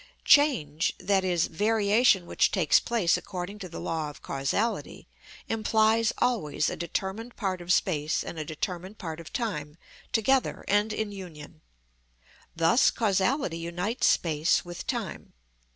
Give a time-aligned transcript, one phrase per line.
[0.25, 5.07] Change, i.e., variation which takes place according to the law of causality,
[5.47, 9.77] implies always a determined part of space and a determined part of time
[10.11, 11.61] together and in union.
[12.55, 15.33] Thus causality unites space with time.